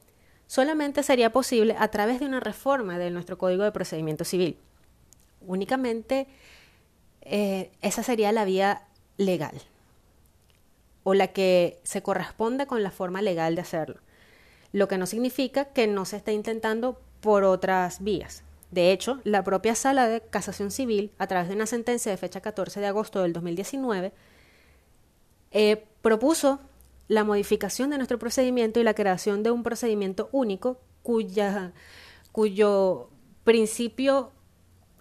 solamente 0.46 1.02
sería 1.02 1.30
posible 1.30 1.76
a 1.78 1.88
través 1.88 2.20
de 2.20 2.26
una 2.26 2.40
reforma 2.40 2.98
de 2.98 3.10
nuestro 3.10 3.38
Código 3.38 3.64
de 3.64 3.72
Procedimiento 3.72 4.24
Civil. 4.24 4.56
Únicamente 5.46 6.26
eh, 7.22 7.70
esa 7.82 8.02
sería 8.02 8.32
la 8.32 8.44
vía 8.44 8.87
legal 9.18 9.60
o 11.04 11.14
la 11.14 11.28
que 11.28 11.80
se 11.84 12.02
corresponde 12.02 12.66
con 12.66 12.82
la 12.82 12.90
forma 12.90 13.22
legal 13.22 13.54
de 13.54 13.62
hacerlo, 13.62 14.00
lo 14.72 14.88
que 14.88 14.98
no 14.98 15.06
significa 15.06 15.66
que 15.66 15.86
no 15.86 16.04
se 16.04 16.18
esté 16.18 16.32
intentando 16.32 17.00
por 17.20 17.44
otras 17.44 18.02
vías. 18.02 18.44
De 18.70 18.92
hecho, 18.92 19.18
la 19.24 19.42
propia 19.42 19.74
Sala 19.74 20.06
de 20.08 20.20
Casación 20.20 20.70
Civil, 20.70 21.10
a 21.18 21.26
través 21.26 21.48
de 21.48 21.54
una 21.54 21.64
sentencia 21.66 22.12
de 22.12 22.18
fecha 22.18 22.40
14 22.40 22.80
de 22.80 22.86
agosto 22.86 23.22
del 23.22 23.32
2019, 23.32 24.12
eh, 25.50 25.84
propuso 26.02 26.60
la 27.08 27.24
modificación 27.24 27.88
de 27.88 27.96
nuestro 27.96 28.18
procedimiento 28.18 28.78
y 28.78 28.82
la 28.82 28.92
creación 28.92 29.42
de 29.42 29.50
un 29.50 29.62
procedimiento 29.62 30.28
único 30.30 30.78
cuya, 31.02 31.72
cuyo 32.32 33.08
principio 33.44 34.30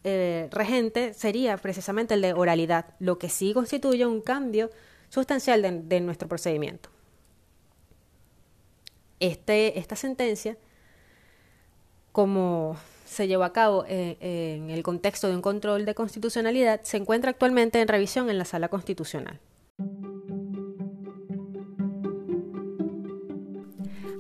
eh, 0.10 0.48
regente 0.52 1.14
sería 1.14 1.58
precisamente 1.58 2.14
el 2.14 2.22
de 2.22 2.32
oralidad, 2.32 2.86
lo 3.00 3.20
que 3.20 3.28
sí 3.28 3.54
constituye 3.54 4.06
un 4.06 4.22
cambio 4.22 4.70
sustancial 5.10 5.62
de, 5.62 6.00
nuestro 6.00 6.30
procedimiento. 6.30 6.88
Este, 9.20 9.78
esta 9.78 9.98
sentencia, 9.98 10.56
como 12.14 12.78
se 13.06 13.28
llevó 13.28 13.44
a 13.44 13.52
cabo 13.52 13.84
eh, 13.86 14.16
en 14.22 14.70
el 14.70 14.82
contexto 14.82 15.28
de 15.28 15.36
un 15.36 15.42
control 15.42 15.84
de 15.84 15.94
constitucionalidad, 15.94 16.80
se 16.84 16.96
encuentra 16.96 17.32
actualmente 17.32 17.82
en 17.82 17.90
revisión 17.90 18.30
en 18.30 18.38
la 18.38 18.46
Sala 18.46 18.70
Constitucional. 18.70 19.42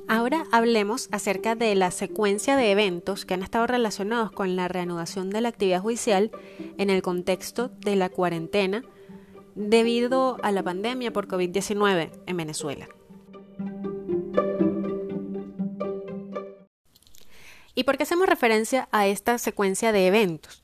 Ahora 0.10 0.44
hablemos 0.58 1.08
acerca 1.12 1.54
de 1.54 1.76
la 1.76 1.92
secuencia 1.92 2.56
de 2.56 2.72
eventos 2.72 3.26
que 3.26 3.36
han 3.36 3.44
estado 3.44 3.68
relacionados 3.68 4.32
con 4.32 4.56
la 4.56 4.68
reanudación 4.68 5.30
de 5.30 5.42
la 5.42 5.50
actividad 5.50 5.82
judicial 5.82 6.32
en 6.80 6.90
el 6.90 7.04
contexto 7.04 7.70
de 7.70 7.96
la 7.96 8.10
cuarentena 8.10 8.84
debido 9.54 10.38
a 10.42 10.52
la 10.52 10.64
pandemia 10.64 11.14
por 11.14 11.28
COVID-19 11.28 12.10
en 12.26 12.38
Venezuela. 12.38 12.88
¿Y 17.76 17.84
por 17.84 17.98
qué 17.98 18.04
hacemos 18.04 18.28
referencia 18.28 18.90
a 18.92 19.06
esta 19.06 19.38
secuencia 19.38 19.92
de 19.92 20.08
eventos? 20.08 20.64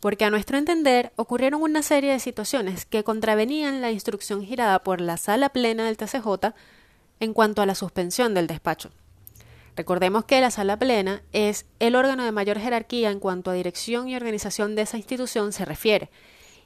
Porque 0.00 0.26
a 0.26 0.30
nuestro 0.30 0.58
entender 0.58 1.14
ocurrieron 1.16 1.62
una 1.62 1.82
serie 1.82 2.12
de 2.12 2.20
situaciones 2.20 2.84
que 2.84 3.02
contravenían 3.02 3.80
la 3.80 3.90
instrucción 3.90 4.44
girada 4.44 4.82
por 4.82 5.00
la 5.00 5.16
sala 5.16 5.48
plena 5.48 5.86
del 5.86 5.96
TCJ 5.96 6.52
en 7.20 7.32
cuanto 7.32 7.62
a 7.62 7.66
la 7.66 7.74
suspensión 7.74 8.34
del 8.34 8.46
despacho. 8.46 8.90
Recordemos 9.76 10.24
que 10.24 10.40
la 10.40 10.50
sala 10.50 10.78
plena 10.78 11.22
es 11.32 11.66
el 11.80 11.96
órgano 11.96 12.24
de 12.24 12.32
mayor 12.32 12.58
jerarquía 12.58 13.10
en 13.10 13.20
cuanto 13.20 13.50
a 13.50 13.54
dirección 13.54 14.08
y 14.08 14.16
organización 14.16 14.74
de 14.74 14.82
esa 14.82 14.96
institución 14.96 15.52
se 15.52 15.66
refiere, 15.66 16.10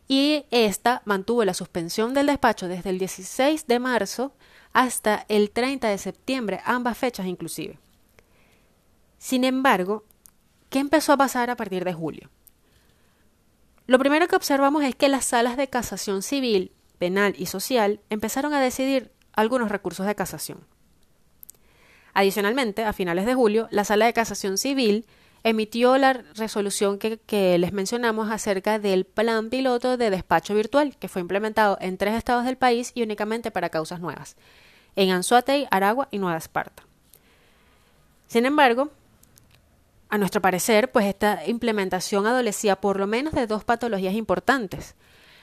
y 0.06 0.44
esta 0.50 1.02
mantuvo 1.04 1.44
la 1.44 1.54
suspensión 1.54 2.14
del 2.14 2.26
despacho 2.26 2.68
desde 2.68 2.90
el 2.90 2.98
16 2.98 3.66
de 3.66 3.78
marzo 3.80 4.32
hasta 4.72 5.26
el 5.28 5.50
30 5.50 5.88
de 5.88 5.98
septiembre, 5.98 6.60
ambas 6.64 6.96
fechas 6.96 7.26
inclusive. 7.26 7.78
Sin 9.18 9.42
embargo, 9.42 10.04
¿qué 10.68 10.78
empezó 10.78 11.12
a 11.12 11.16
pasar 11.16 11.50
a 11.50 11.56
partir 11.56 11.84
de 11.84 11.92
julio? 11.92 12.30
Lo 13.86 13.98
primero 13.98 14.28
que 14.28 14.36
observamos 14.36 14.84
es 14.84 14.94
que 14.94 15.08
las 15.08 15.24
salas 15.24 15.56
de 15.56 15.68
casación 15.68 16.22
civil, 16.22 16.72
penal 16.98 17.34
y 17.36 17.46
social 17.46 18.00
empezaron 18.08 18.54
a 18.54 18.60
decidir 18.60 19.10
algunos 19.32 19.68
recursos 19.68 20.06
de 20.06 20.14
casación. 20.14 20.64
Adicionalmente, 22.14 22.84
a 22.84 22.92
finales 22.92 23.26
de 23.26 23.34
julio, 23.34 23.68
la 23.70 23.84
Sala 23.84 24.06
de 24.06 24.12
Casación 24.12 24.58
Civil 24.58 25.06
emitió 25.42 25.96
la 25.96 26.12
resolución 26.12 26.98
que, 26.98 27.58
les 27.58 27.72
mencionamos 27.72 28.30
acerca 28.30 28.78
del 28.78 29.04
plan 29.04 29.48
piloto 29.48 29.96
de 29.96 30.10
despacho 30.10 30.54
virtual, 30.54 30.96
que 30.98 31.08
fue 31.08 31.22
implementado 31.22 31.78
en 31.80 31.96
tres 31.96 32.14
estados 32.14 32.44
del 32.44 32.56
país 32.56 32.92
y 32.94 33.02
únicamente 33.02 33.50
para 33.50 33.70
causas 33.70 34.00
nuevas, 34.00 34.36
en 34.96 35.10
Anzuatey, 35.10 35.66
Aragua 35.70 36.08
y 36.10 36.18
Nueva 36.18 36.36
Esparta. 36.36 36.82
Sin 38.26 38.44
embargo, 38.44 38.90
a 40.08 40.18
nuestro 40.18 40.42
parecer, 40.42 40.90
pues 40.90 41.06
esta 41.06 41.46
implementación 41.46 42.26
adolecía 42.26 42.76
por 42.76 42.98
lo 42.98 43.06
menos 43.06 43.32
de 43.32 43.46
dos 43.46 43.64
patologías 43.64 44.14
importantes. 44.14 44.94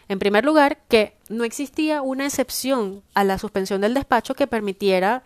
En 0.09 0.19
primer 0.19 0.45
lugar, 0.45 0.79
que 0.87 1.17
no 1.29 1.43
existía 1.43 2.01
una 2.01 2.25
excepción 2.25 3.03
a 3.13 3.23
la 3.23 3.37
suspensión 3.39 3.81
del 3.81 3.93
despacho 3.93 4.35
que 4.35 4.47
permitiera 4.47 5.23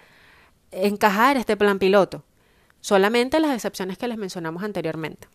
encajar 0.71 1.37
este 1.37 1.57
plan 1.57 1.79
piloto, 1.79 2.23
solamente 2.79 3.39
las 3.39 3.53
excepciones 3.53 3.97
que 3.97 4.07
les 4.07 4.17
mencionamos 4.17 4.63
anteriormente. 4.63 5.27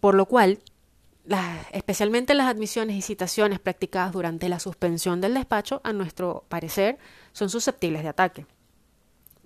Por 0.00 0.14
lo 0.14 0.26
cual, 0.26 0.60
especialmente 1.72 2.34
las 2.34 2.46
admisiones 2.46 2.96
y 2.96 3.02
citaciones 3.02 3.58
practicadas 3.58 4.12
durante 4.12 4.48
la 4.48 4.60
suspensión 4.60 5.20
del 5.20 5.34
despacho, 5.34 5.80
a 5.84 5.92
nuestro 5.92 6.44
parecer, 6.48 6.98
son 7.32 7.50
susceptibles 7.50 8.02
de 8.02 8.08
ataque. 8.08 8.46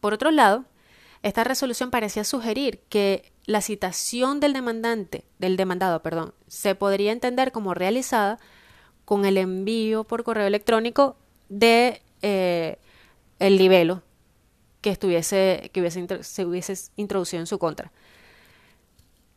Por 0.01 0.13
otro 0.13 0.31
lado, 0.31 0.65
esta 1.23 1.45
resolución 1.45 1.91
parecía 1.91 2.25
sugerir 2.25 2.81
que 2.89 3.33
la 3.47 3.61
citación 3.61 4.41
del 4.41 4.53
demandante, 4.53 5.25
del 5.39 5.57
demandado, 5.57 6.03
perdón, 6.03 6.35
se 6.49 6.75
podría 6.75 7.13
entender 7.13 7.53
como 7.53 7.75
realizada 7.75 8.39
con 9.05 9.25
el 9.25 9.37
envío 9.37 10.05
por 10.05 10.25
correo 10.25 10.47
electrónico 10.47 11.17
de 11.49 12.03
eh, 12.23 12.79
el 13.39 13.57
libelo 13.57 14.03
que 14.83 14.91
estuviese, 14.91 15.71
que 15.73 15.81
hubiese, 15.81 16.23
se 16.23 16.45
hubiese 16.45 16.75
introducido 16.97 17.41
en 17.41 17.47
su 17.47 17.59
contra. 17.59 17.91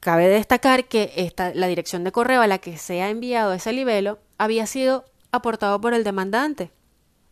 Cabe 0.01 0.27
destacar 0.27 0.85
que 0.85 1.13
esta, 1.15 1.53
la 1.53 1.67
dirección 1.67 2.03
de 2.03 2.11
correo 2.11 2.41
a 2.41 2.47
la 2.47 2.57
que 2.57 2.77
se 2.77 3.01
ha 3.01 3.09
enviado 3.09 3.53
ese 3.53 3.71
libelo 3.71 4.19
había 4.37 4.67
sido 4.67 5.05
aportado 5.31 5.79
por 5.79 5.93
el 5.93 6.03
demandante, 6.03 6.71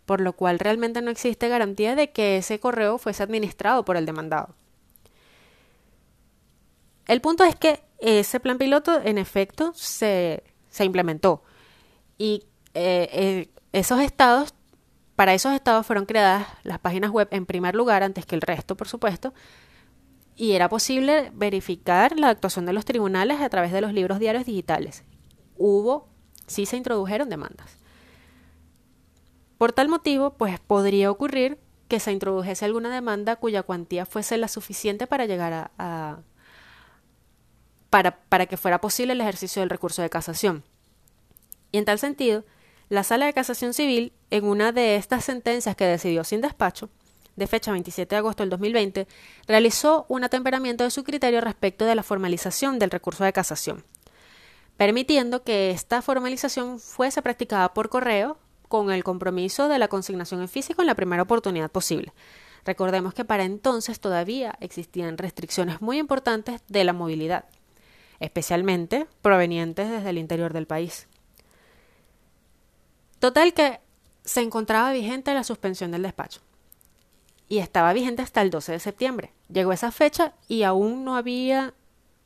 por 0.06 0.22
lo 0.22 0.34
cual 0.34 0.60
realmente 0.60 1.02
no 1.02 1.12
existe 1.12 1.50
garantía 1.50 1.96
de 1.96 2.12
que 2.12 2.38
ese 2.38 2.60
correo 2.60 2.98
fuese 2.98 3.24
administrado 3.24 3.84
por 3.84 3.98
el 3.98 4.06
demandado. 4.06 4.56
El 7.08 7.20
punto 7.22 7.44
es 7.44 7.56
que 7.56 7.82
ese 8.00 8.40
plan 8.40 8.58
piloto, 8.58 9.02
en 9.04 9.18
efecto, 9.18 9.74
se, 9.76 10.44
se 10.70 10.86
implementó 10.86 11.44
y 12.18 12.46
eh, 12.74 13.10
eh, 13.12 13.50
esos 13.72 14.00
estados, 14.00 14.54
para 15.16 15.34
esos 15.34 15.54
estados 15.54 15.86
fueron 15.86 16.06
creadas 16.06 16.48
las 16.64 16.80
páginas 16.80 17.12
web 17.12 17.28
en 17.32 17.46
primer 17.46 17.76
lugar, 17.76 18.04
antes 18.04 18.26
que 18.26 18.36
el 18.36 18.42
resto, 18.42 18.76
por 18.76 18.88
supuesto, 18.88 19.34
y 20.36 20.54
era 20.54 20.70
posible 20.70 21.32
verificar 21.36 22.18
la 22.20 22.30
actuación 22.30 22.66
de 22.66 22.74
los 22.74 22.86
tribunales 22.86 23.42
a 23.42 23.50
través 23.50 23.72
de 23.72 23.82
los 23.82 23.94
libros 23.94 24.20
diarios 24.20 24.46
digitales. 24.46 25.04
Hubo, 25.58 26.08
sí 26.48 26.66
se 26.66 26.78
introdujeron 26.78 27.30
demandas. 27.30 27.78
Por 29.60 29.72
tal 29.72 29.88
motivo, 29.88 30.34
pues 30.34 30.60
podría 30.60 31.12
ocurrir 31.12 31.60
que 31.88 32.00
se 32.00 32.12
introdujese 32.12 32.66
alguna 32.66 32.94
demanda 32.94 33.36
cuya 33.36 33.62
cuantía 33.62 34.08
fuese 34.08 34.38
la 34.38 34.48
suficiente 34.48 35.06
para 35.06 35.28
llegar 35.28 35.72
a, 35.78 36.22
para, 37.92 38.18
para 38.24 38.48
que 38.48 38.58
fuera 38.58 38.82
posible 38.82 39.14
el 39.14 39.22
ejercicio 39.22 39.62
del 39.62 39.70
recurso 39.70 40.02
de 40.02 40.10
casación. 40.10 40.64
Y 41.72 41.78
en 41.78 41.86
tal 41.86 42.00
sentido, 42.00 42.44
la 42.90 43.04
Sala 43.04 43.26
de 43.26 43.34
Casación 43.34 43.74
Civil, 43.74 44.14
en 44.30 44.46
una 44.46 44.72
de 44.72 44.96
estas 44.96 45.26
sentencias 45.26 45.76
que 45.76 45.86
decidió 45.86 46.24
sin 46.24 46.42
despacho, 46.42 46.90
de 47.36 47.48
fecha 47.48 47.72
27 47.72 48.14
de 48.14 48.20
agosto 48.20 48.44
del 48.44 48.50
2020, 48.50 49.08
realizó 49.48 50.06
un 50.08 50.24
atemperamiento 50.24 50.84
de 50.84 50.92
su 50.92 51.04
criterio 51.04 51.42
respecto 51.42 51.86
de 51.86 51.96
la 51.96 52.04
formalización 52.04 52.80
del 52.80 52.92
recurso 52.92 53.24
de 53.24 53.34
casación, 53.34 53.84
permitiendo 54.78 55.44
que 55.44 55.72
esta 55.72 56.02
formalización 56.02 56.80
fuese 56.80 57.22
practicada 57.22 57.74
por 57.74 57.90
correo 57.90 58.38
con 58.68 58.92
el 58.92 59.04
compromiso 59.04 59.68
de 59.68 59.80
la 59.80 59.88
consignación 59.88 60.42
en 60.42 60.50
físico 60.50 60.82
en 60.82 60.88
la 60.88 60.96
primera 60.96 61.24
oportunidad 61.24 61.72
posible. 61.72 62.14
Recordemos 62.66 63.14
que 63.14 63.26
para 63.26 63.44
entonces 63.44 64.00
todavía 64.00 64.56
existían 64.62 65.18
restricciones 65.18 65.82
muy 65.82 65.98
importantes 65.98 66.62
de 66.68 66.84
la 66.84 66.94
movilidad, 66.94 67.46
especialmente 68.20 69.06
provenientes 69.22 69.90
desde 69.90 70.10
el 70.10 70.18
interior 70.18 70.54
del 70.54 70.66
país. 70.66 71.08
Total 73.24 73.54
que 73.54 73.80
se 74.26 74.42
encontraba 74.42 74.92
vigente 74.92 75.34
la 75.34 75.46
suspensión 75.46 75.92
del 75.92 76.04
despacho 76.04 76.42
y 77.48 77.60
estaba 77.60 77.94
vigente 77.94 78.22
hasta 78.22 78.42
el 78.42 78.50
12 78.50 78.74
de 78.74 78.80
septiembre. 78.82 79.32
Llegó 79.48 79.72
esa 79.72 79.92
fecha 79.92 80.34
y 80.50 80.64
aún 80.64 81.06
no 81.06 81.16
había 81.16 81.74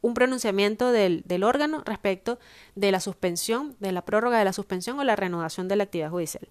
un 0.02 0.16
pronunciamiento 0.16 0.92
del, 0.92 1.24
órgano 1.44 1.84
respecto 1.86 2.40
de 2.74 2.92
la 2.92 3.00
suspensión, 3.00 3.76
de 3.80 3.92
la 3.92 4.06
prórroga 4.06 4.40
de 4.40 4.46
la 4.46 4.54
suspensión 4.54 4.98
o 4.98 5.04
la 5.04 5.16
reanudación 5.16 5.68
de 5.68 5.76
la 5.76 5.84
actividad 5.84 6.10
judicial. 6.10 6.48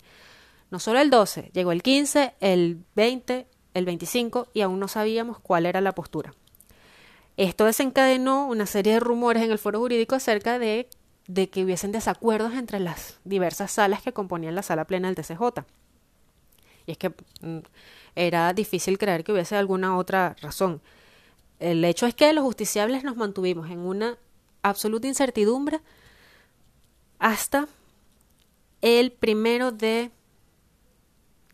No 0.71 0.79
solo 0.79 1.01
el 1.01 1.11
12, 1.11 1.51
llegó 1.53 1.73
el 1.73 1.83
15, 1.83 2.35
el 2.39 2.85
20, 2.95 3.49
el 3.75 3.85
25 3.85 4.47
y 4.55 4.61
aún 4.61 4.79
no 4.79 4.87
sabíamos 4.87 5.41
cuál 5.41 5.67
era 5.67 5.81
la 5.81 5.91
postura. 5.91 6.35
Esto 7.37 7.65
desencadenó 7.65 8.47
una 8.47 8.67
serie 8.67 8.93
de 8.93 9.01
rumores 9.01 9.43
en 9.43 9.51
el 9.51 9.59
foro 9.59 9.81
jurídico 9.81 10.15
acerca 10.15 10.61
de, 10.61 10.89
de 11.27 11.49
que 11.49 11.65
hubiesen 11.65 11.93
desacuerdos 11.93 12.55
entre 12.55 12.81
las 12.81 13.19
diversas 13.25 13.73
salas 13.73 14.03
que 14.03 14.13
componían 14.13 14.55
la 14.55 14.63
sala 14.63 14.85
plena 14.85 15.09
del 15.11 15.17
TCJ. 15.17 15.65
Y 16.87 16.93
es 16.93 16.99
que 16.99 17.11
mm, 17.41 17.59
era 18.15 18.53
difícil 18.53 18.99
creer 18.99 19.25
que 19.25 19.33
hubiese 19.33 19.57
alguna 19.57 19.97
otra 19.97 20.37
razón. 20.41 20.81
El 21.59 21.85
hecho 21.85 22.07
es 22.07 22.15
que 22.15 22.33
los 22.33 22.45
justiciables 22.45 23.03
nos 23.03 23.17
mantuvimos 23.17 23.71
en 23.71 23.81
una 23.81 24.19
absoluta 24.63 25.09
incertidumbre 25.09 25.81
hasta 27.19 27.67
el 28.83 29.11
primero 29.11 29.73
de, 29.73 30.11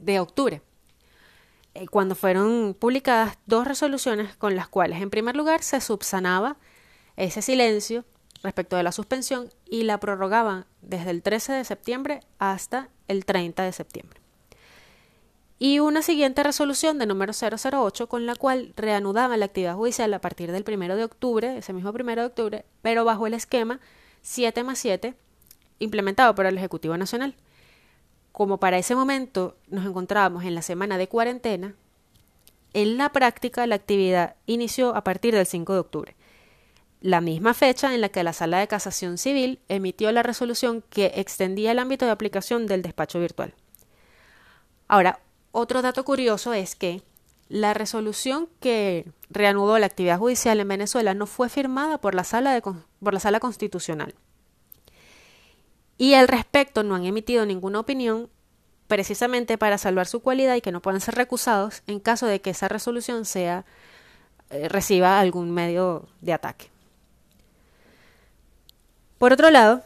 de 0.00 0.20
octubre, 0.20 0.60
eh, 1.74 1.86
cuando 1.86 2.14
fueron 2.14 2.76
publicadas 2.78 3.38
dos 3.46 3.66
resoluciones 3.66 4.36
con 4.36 4.56
las 4.56 4.68
cuales, 4.68 5.00
en 5.00 5.10
primer 5.10 5.36
lugar, 5.36 5.62
se 5.62 5.80
subsanaba 5.80 6.56
ese 7.16 7.42
silencio 7.42 8.04
respecto 8.42 8.76
de 8.76 8.82
la 8.82 8.92
suspensión 8.92 9.50
y 9.68 9.84
la 9.84 9.98
prorrogaban 9.98 10.66
desde 10.80 11.10
el 11.10 11.22
13 11.22 11.52
de 11.52 11.64
septiembre 11.64 12.20
hasta 12.38 12.88
el 13.08 13.24
30 13.24 13.62
de 13.62 13.72
septiembre 13.72 14.22
y 15.62 15.78
una 15.78 16.02
siguiente 16.02 16.42
resolución 16.42 16.98
de 16.98 17.06
número 17.06 17.32
008 17.32 18.08
con 18.08 18.26
la 18.26 18.34
cual 18.34 18.72
reanudaban 18.74 19.38
la 19.38 19.46
actividad 19.46 19.76
judicial 19.76 20.12
a 20.12 20.20
partir 20.20 20.50
del 20.50 20.64
1 20.66 20.96
de 20.96 21.04
octubre, 21.04 21.56
ese 21.56 21.72
mismo 21.72 21.92
1 21.92 22.16
de 22.16 22.24
octubre, 22.24 22.64
pero 22.82 23.04
bajo 23.04 23.28
el 23.28 23.34
esquema 23.34 23.78
7 24.22 24.64
más 24.64 24.80
7 24.80 25.14
implementado 25.78 26.34
por 26.34 26.46
el 26.46 26.58
Ejecutivo 26.58 26.96
Nacional. 26.96 27.36
Como 28.32 28.58
para 28.58 28.76
ese 28.76 28.96
momento 28.96 29.56
nos 29.68 29.86
encontrábamos 29.86 30.42
en 30.42 30.56
la 30.56 30.62
semana 30.62 30.98
de 30.98 31.06
cuarentena, 31.06 31.76
en 32.72 32.96
la 32.96 33.12
práctica 33.12 33.64
la 33.68 33.76
actividad 33.76 34.34
inició 34.46 34.96
a 34.96 35.04
partir 35.04 35.32
del 35.32 35.46
5 35.46 35.74
de 35.74 35.78
octubre, 35.78 36.16
la 37.02 37.20
misma 37.20 37.52
fecha 37.52 37.94
en 37.94 38.00
la 38.00 38.08
que 38.08 38.22
la 38.22 38.32
Sala 38.32 38.60
de 38.60 38.68
Casación 38.68 39.18
Civil 39.18 39.58
emitió 39.68 40.12
la 40.12 40.22
resolución 40.22 40.84
que 40.88 41.12
extendía 41.16 41.72
el 41.72 41.80
ámbito 41.80 42.06
de 42.06 42.12
aplicación 42.12 42.66
del 42.66 42.82
despacho 42.82 43.18
virtual. 43.18 43.54
Ahora, 44.86 45.18
otro 45.50 45.82
dato 45.82 46.04
curioso 46.04 46.54
es 46.54 46.76
que 46.76 47.02
la 47.48 47.74
resolución 47.74 48.48
que 48.60 49.10
reanudó 49.30 49.78
la 49.80 49.86
actividad 49.86 50.18
judicial 50.18 50.60
en 50.60 50.68
Venezuela 50.68 51.12
no 51.12 51.26
fue 51.26 51.48
firmada 51.48 51.98
por 51.98 52.14
la 52.14 52.22
sala, 52.22 52.54
de, 52.54 52.62
por 52.62 53.12
la 53.12 53.20
sala 53.20 53.40
constitucional. 53.40 54.14
Y 55.98 56.14
al 56.14 56.28
respecto 56.28 56.84
no 56.84 56.94
han 56.94 57.04
emitido 57.04 57.44
ninguna 57.44 57.80
opinión 57.80 58.30
precisamente 58.86 59.58
para 59.58 59.76
salvar 59.76 60.06
su 60.06 60.20
cualidad 60.20 60.54
y 60.54 60.60
que 60.60 60.72
no 60.72 60.80
puedan 60.80 61.00
ser 61.00 61.16
recusados 61.16 61.82
en 61.88 61.98
caso 61.98 62.26
de 62.26 62.40
que 62.40 62.50
esa 62.50 62.68
resolución 62.68 63.24
sea 63.24 63.64
eh, 64.50 64.68
reciba 64.68 65.18
algún 65.18 65.50
medio 65.50 66.08
de 66.20 66.32
ataque. 66.32 66.71
Por 69.22 69.32
otro 69.32 69.50
lado, 69.50 69.84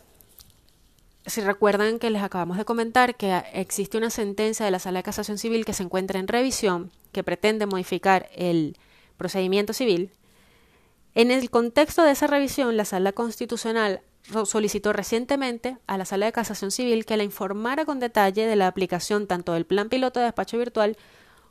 si 1.26 1.42
recuerdan 1.42 1.98
que 1.98 2.08
les 2.08 2.22
acabamos 2.22 2.56
de 2.56 2.64
comentar 2.64 3.16
que 3.16 3.42
existe 3.52 3.98
una 3.98 4.08
sentencia 4.08 4.64
de 4.64 4.70
la 4.70 4.78
Sala 4.78 5.00
de 5.00 5.02
Casación 5.02 5.36
Civil 5.36 5.66
que 5.66 5.74
se 5.74 5.82
encuentra 5.82 6.18
en 6.18 6.26
revisión, 6.26 6.90
que 7.12 7.22
pretende 7.22 7.66
modificar 7.66 8.30
el 8.34 8.78
procedimiento 9.18 9.74
civil, 9.74 10.10
en 11.14 11.30
el 11.30 11.50
contexto 11.50 12.02
de 12.02 12.12
esa 12.12 12.26
revisión, 12.26 12.78
la 12.78 12.86
Sala 12.86 13.12
Constitucional 13.12 14.00
solicitó 14.46 14.94
recientemente 14.94 15.76
a 15.86 15.98
la 15.98 16.06
Sala 16.06 16.24
de 16.24 16.32
Casación 16.32 16.70
Civil 16.70 17.04
que 17.04 17.18
la 17.18 17.24
informara 17.24 17.84
con 17.84 18.00
detalle 18.00 18.46
de 18.46 18.56
la 18.56 18.68
aplicación 18.68 19.26
tanto 19.26 19.52
del 19.52 19.66
plan 19.66 19.90
piloto 19.90 20.18
de 20.18 20.24
despacho 20.24 20.56
virtual 20.56 20.96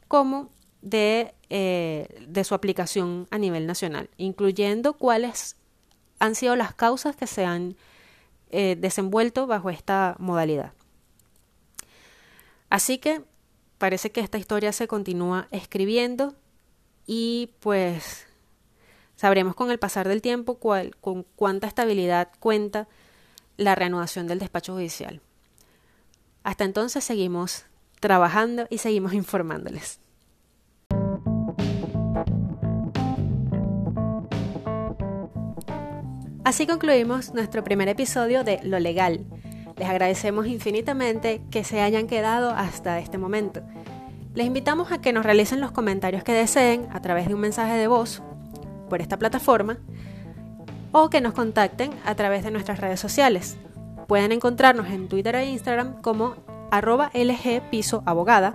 como 0.07 0.49
de, 0.81 1.35
eh, 1.51 2.25
de 2.27 2.43
su 2.45 2.55
aplicación 2.55 3.27
a 3.29 3.37
nivel 3.37 3.67
nacional, 3.67 4.09
incluyendo 4.17 4.93
cuáles 4.93 5.55
han 6.19 6.35
sido 6.35 6.55
las 6.55 6.73
causas 6.73 7.15
que 7.15 7.27
se 7.27 7.45
han 7.45 7.75
eh, 8.51 8.75
desenvuelto 8.79 9.47
bajo 9.47 9.69
esta 9.69 10.15
modalidad. 10.19 10.73
Así 12.69 12.97
que 12.97 13.23
parece 13.77 14.11
que 14.11 14.21
esta 14.21 14.37
historia 14.37 14.71
se 14.71 14.87
continúa 14.87 15.47
escribiendo 15.51 16.35
y 17.05 17.51
pues 17.59 18.25
sabremos 19.15 19.55
con 19.55 19.71
el 19.71 19.79
pasar 19.79 20.07
del 20.07 20.21
tiempo 20.21 20.55
cuál, 20.55 20.95
con 20.97 21.23
cuánta 21.35 21.67
estabilidad 21.67 22.29
cuenta 22.39 22.87
la 23.57 23.75
reanudación 23.75 24.27
del 24.27 24.39
despacho 24.39 24.73
judicial. 24.73 25.21
Hasta 26.43 26.63
entonces 26.63 27.03
seguimos 27.03 27.65
trabajando 27.99 28.67
y 28.69 28.77
seguimos 28.77 29.13
informándoles. 29.15 29.99
Así 36.45 36.67
concluimos 36.67 37.33
nuestro 37.33 37.63
primer 37.63 37.89
episodio 37.89 38.43
de 38.43 38.59
Lo 38.61 38.77
Legal. 38.77 39.25
Les 39.77 39.89
agradecemos 39.89 40.45
infinitamente 40.45 41.41
que 41.49 41.63
se 41.63 41.81
hayan 41.81 42.05
quedado 42.05 42.51
hasta 42.51 42.99
este 42.99 43.17
momento. 43.17 43.61
Les 44.35 44.45
invitamos 44.45 44.91
a 44.91 45.01
que 45.01 45.11
nos 45.11 45.25
realicen 45.25 45.59
los 45.59 45.71
comentarios 45.71 46.23
que 46.23 46.33
deseen 46.33 46.87
a 46.93 47.01
través 47.01 47.27
de 47.27 47.33
un 47.33 47.39
mensaje 47.39 47.73
de 47.73 47.87
voz 47.87 48.21
por 48.91 49.01
esta 49.01 49.17
plataforma 49.17 49.79
o 50.91 51.09
que 51.09 51.19
nos 51.19 51.33
contacten 51.33 51.89
a 52.05 52.13
través 52.13 52.43
de 52.43 52.51
nuestras 52.51 52.79
redes 52.79 52.99
sociales. 52.99 53.57
Pueden 54.07 54.31
encontrarnos 54.31 54.87
en 54.89 55.07
Twitter 55.07 55.33
e 55.33 55.49
Instagram 55.49 55.99
como 56.03 56.35
arroba 56.69 57.09
lgpisoabogada, 57.15 58.53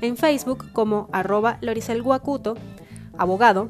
en 0.00 0.16
Facebook 0.16 0.70
como 0.72 1.08
arroba 1.10 1.58
loricelguacuto, 1.60 2.54
abogado, 3.18 3.68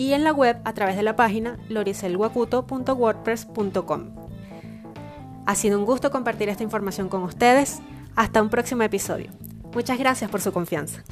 y 0.00 0.14
en 0.14 0.24
la 0.24 0.32
web 0.32 0.56
a 0.64 0.72
través 0.72 0.96
de 0.96 1.02
la 1.02 1.14
página 1.14 1.58
loricelguacuto.wordpress.com. 1.68 4.04
Ha 5.44 5.54
sido 5.54 5.78
un 5.78 5.84
gusto 5.84 6.10
compartir 6.10 6.48
esta 6.48 6.62
información 6.62 7.10
con 7.10 7.22
ustedes. 7.22 7.80
Hasta 8.16 8.40
un 8.40 8.48
próximo 8.48 8.82
episodio. 8.82 9.30
Muchas 9.74 9.98
gracias 9.98 10.30
por 10.30 10.40
su 10.40 10.52
confianza. 10.52 11.04